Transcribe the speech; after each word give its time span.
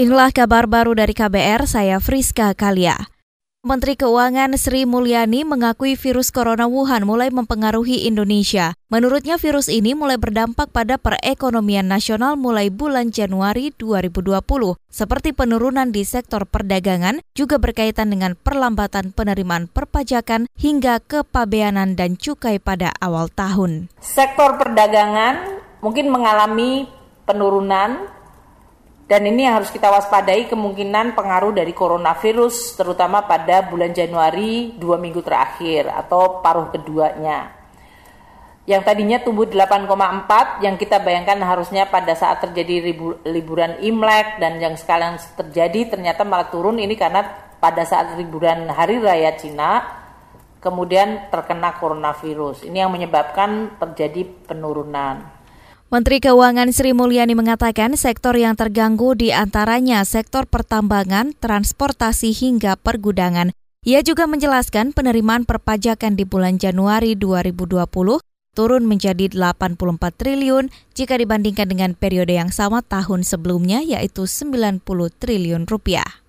Inilah 0.00 0.32
kabar 0.32 0.64
baru 0.64 0.96
dari 0.96 1.12
KBR, 1.12 1.68
saya 1.68 2.00
Friska 2.00 2.56
Kalia. 2.56 3.12
Menteri 3.60 4.00
Keuangan 4.00 4.56
Sri 4.56 4.88
Mulyani 4.88 5.44
mengakui 5.44 5.92
virus 5.92 6.32
corona 6.32 6.64
Wuhan 6.64 7.04
mulai 7.04 7.28
mempengaruhi 7.28 8.08
Indonesia. 8.08 8.72
Menurutnya 8.88 9.36
virus 9.36 9.68
ini 9.68 9.92
mulai 9.92 10.16
berdampak 10.16 10.72
pada 10.72 10.96
perekonomian 10.96 11.84
nasional 11.84 12.40
mulai 12.40 12.72
bulan 12.72 13.12
Januari 13.12 13.76
2020, 13.76 14.40
seperti 14.88 15.36
penurunan 15.36 15.92
di 15.92 16.08
sektor 16.08 16.48
perdagangan, 16.48 17.20
juga 17.36 17.60
berkaitan 17.60 18.08
dengan 18.08 18.40
perlambatan 18.40 19.12
penerimaan 19.12 19.68
perpajakan 19.68 20.48
hingga 20.56 21.04
kepabeanan 21.04 21.92
dan 21.92 22.16
cukai 22.16 22.56
pada 22.56 22.96
awal 23.04 23.28
tahun. 23.28 23.92
Sektor 24.00 24.56
perdagangan 24.56 25.60
mungkin 25.84 26.08
mengalami 26.08 26.88
penurunan 27.28 28.19
dan 29.10 29.26
ini 29.26 29.42
yang 29.42 29.58
harus 29.58 29.74
kita 29.74 29.90
waspadai 29.90 30.46
kemungkinan 30.46 31.18
pengaruh 31.18 31.50
dari 31.50 31.74
coronavirus 31.74 32.78
terutama 32.78 33.26
pada 33.26 33.66
bulan 33.66 33.90
Januari 33.90 34.78
dua 34.78 35.02
minggu 35.02 35.18
terakhir 35.18 35.90
atau 35.90 36.38
paruh 36.38 36.70
keduanya. 36.70 37.58
Yang 38.70 38.86
tadinya 38.86 39.18
tumbuh 39.18 39.50
8,4 39.50 40.62
yang 40.62 40.78
kita 40.78 41.02
bayangkan 41.02 41.42
harusnya 41.42 41.90
pada 41.90 42.14
saat 42.14 42.38
terjadi 42.38 42.94
liburan 43.26 43.82
Imlek 43.82 44.38
dan 44.38 44.62
yang 44.62 44.78
sekarang 44.78 45.18
terjadi 45.34 45.98
ternyata 45.98 46.22
malah 46.22 46.46
turun 46.46 46.78
ini 46.78 46.94
karena 46.94 47.26
pada 47.58 47.82
saat 47.82 48.14
liburan 48.14 48.70
Hari 48.70 49.02
Raya 49.02 49.34
Cina 49.34 49.90
kemudian 50.62 51.34
terkena 51.34 51.82
coronavirus. 51.82 52.62
Ini 52.62 52.86
yang 52.86 52.94
menyebabkan 52.94 53.74
terjadi 53.74 54.22
penurunan. 54.46 55.39
Menteri 55.90 56.22
Keuangan 56.22 56.70
Sri 56.70 56.94
Mulyani 56.94 57.34
mengatakan 57.34 57.98
sektor 57.98 58.38
yang 58.38 58.54
terganggu 58.54 59.18
di 59.18 59.34
antaranya 59.34 60.06
sektor 60.06 60.46
pertambangan, 60.46 61.34
transportasi 61.34 62.30
hingga 62.30 62.78
pergudangan. 62.78 63.50
Ia 63.82 63.98
juga 64.06 64.30
menjelaskan 64.30 64.94
penerimaan 64.94 65.42
perpajakan 65.42 66.14
di 66.14 66.22
bulan 66.22 66.62
Januari 66.62 67.18
2020 67.18 67.90
turun 68.54 68.82
menjadi 68.86 69.34
84 69.34 69.74
triliun 70.14 70.70
jika 70.94 71.18
dibandingkan 71.18 71.66
dengan 71.66 71.98
periode 71.98 72.38
yang 72.38 72.54
sama 72.54 72.86
tahun 72.86 73.26
sebelumnya 73.26 73.82
yaitu 73.82 74.30
90 74.30 74.86
triliun 75.18 75.66
rupiah. 75.66 76.22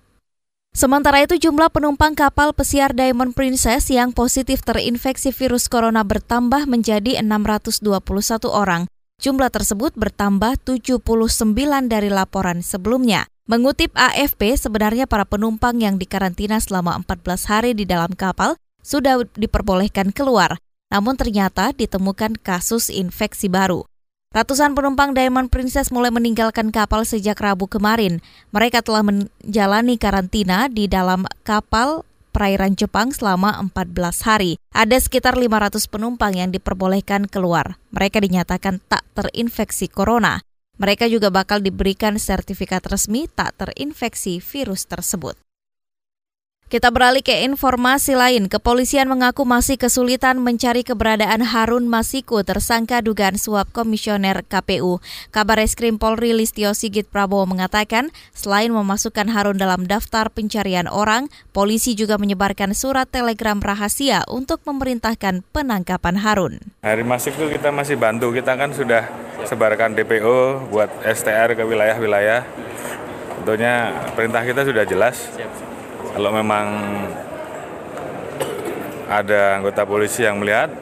Sementara 0.74 1.22
itu 1.22 1.38
jumlah 1.38 1.70
penumpang 1.70 2.18
kapal 2.18 2.50
pesiar 2.50 2.98
Diamond 2.98 3.38
Princess 3.38 3.86
yang 3.94 4.10
positif 4.10 4.66
terinfeksi 4.66 5.30
virus 5.30 5.70
corona 5.70 6.02
bertambah 6.02 6.66
menjadi 6.66 7.22
621 7.22 8.02
orang. 8.50 8.90
Jumlah 9.22 9.54
tersebut 9.54 9.94
bertambah 9.94 10.58
79 10.66 10.98
dari 11.86 12.10
laporan 12.10 12.58
sebelumnya. 12.58 13.30
Mengutip 13.46 13.94
AFP, 13.94 14.58
sebenarnya 14.58 15.06
para 15.06 15.22
penumpang 15.22 15.78
yang 15.78 15.94
dikarantina 15.94 16.58
selama 16.58 16.98
14 17.06 17.46
hari 17.46 17.70
di 17.70 17.86
dalam 17.86 18.10
kapal 18.18 18.58
sudah 18.82 19.22
diperbolehkan 19.38 20.10
keluar, 20.10 20.58
namun 20.90 21.14
ternyata 21.14 21.70
ditemukan 21.70 22.34
kasus 22.42 22.90
infeksi 22.90 23.46
baru. 23.46 23.86
Ratusan 24.34 24.74
penumpang 24.74 25.14
Diamond 25.14 25.54
Princess 25.54 25.94
mulai 25.94 26.10
meninggalkan 26.10 26.74
kapal 26.74 27.06
sejak 27.06 27.38
Rabu 27.38 27.70
kemarin. 27.70 28.18
Mereka 28.50 28.82
telah 28.82 29.06
menjalani 29.06 30.02
karantina 30.02 30.66
di 30.66 30.90
dalam 30.90 31.30
kapal 31.46 32.02
perairan 32.32 32.72
Jepang 32.72 33.12
selama 33.12 33.60
14 33.60 34.24
hari. 34.24 34.56
Ada 34.72 34.96
sekitar 34.96 35.36
500 35.36 35.84
penumpang 35.86 36.32
yang 36.32 36.48
diperbolehkan 36.48 37.28
keluar. 37.28 37.76
Mereka 37.92 38.24
dinyatakan 38.24 38.80
tak 38.88 39.04
terinfeksi 39.12 39.92
corona. 39.92 40.40
Mereka 40.80 41.06
juga 41.12 41.28
bakal 41.28 41.60
diberikan 41.60 42.16
sertifikat 42.16 42.88
resmi 42.88 43.28
tak 43.28 43.54
terinfeksi 43.60 44.40
virus 44.40 44.88
tersebut. 44.88 45.36
Kita 46.72 46.88
beralih 46.88 47.20
ke 47.20 47.44
informasi 47.44 48.16
lain. 48.16 48.48
Kepolisian 48.48 49.04
mengaku 49.04 49.44
masih 49.44 49.76
kesulitan 49.76 50.40
mencari 50.40 50.80
keberadaan 50.80 51.44
Harun 51.44 51.84
Masiku, 51.84 52.40
tersangka 52.40 53.04
dugaan 53.04 53.36
suap 53.36 53.68
komisioner 53.76 54.40
KPU. 54.40 54.96
Kabar 55.28 55.60
Eskrim 55.60 56.00
Polri 56.00 56.32
Listio 56.32 56.72
Sigit 56.72 57.04
Prabowo 57.04 57.44
mengatakan, 57.44 58.08
selain 58.32 58.72
memasukkan 58.72 59.28
Harun 59.28 59.60
dalam 59.60 59.84
daftar 59.84 60.32
pencarian 60.32 60.88
orang, 60.88 61.28
polisi 61.52 61.92
juga 61.92 62.16
menyebarkan 62.16 62.72
surat 62.72 63.04
telegram 63.04 63.60
rahasia 63.60 64.24
untuk 64.32 64.64
memerintahkan 64.64 65.44
penangkapan 65.52 66.24
Harun. 66.24 66.72
Hari 66.80 67.04
Masiku 67.04 67.52
kita 67.52 67.68
masih 67.68 68.00
bantu, 68.00 68.32
kita 68.32 68.56
kan 68.56 68.72
sudah 68.72 69.12
sebarkan 69.44 69.92
DPO 69.92 70.72
buat 70.72 70.88
STR 71.04 71.52
ke 71.52 71.68
wilayah-wilayah. 71.68 72.48
Tentunya 73.44 73.92
perintah 74.16 74.40
kita 74.40 74.64
sudah 74.64 74.88
jelas 74.88 75.28
kalau 76.10 76.30
memang 76.34 76.66
ada 79.06 79.60
anggota 79.60 79.86
polisi 79.86 80.26
yang 80.26 80.42
melihat, 80.42 80.72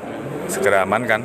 segera 0.48 0.86
amankan. 0.86 1.22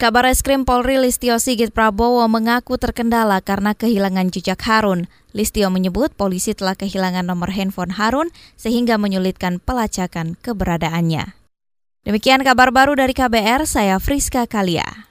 Kabar 0.00 0.24
Eskrim 0.32 0.64
Polri 0.64 0.96
Listio 0.96 1.36
Sigit 1.36 1.76
Prabowo 1.76 2.24
mengaku 2.24 2.80
terkendala 2.80 3.44
karena 3.44 3.76
kehilangan 3.76 4.32
jejak 4.32 4.60
Harun. 4.64 5.12
Listio 5.36 5.68
menyebut 5.68 6.16
polisi 6.16 6.56
telah 6.56 6.72
kehilangan 6.72 7.28
nomor 7.28 7.52
handphone 7.52 7.92
Harun 7.92 8.32
sehingga 8.56 8.96
menyulitkan 8.96 9.60
pelacakan 9.60 10.40
keberadaannya. 10.40 11.36
Demikian 12.08 12.40
kabar 12.40 12.72
baru 12.72 12.96
dari 12.96 13.12
KBR, 13.12 13.68
saya 13.68 14.00
Friska 14.00 14.48
Kalia. 14.48 15.09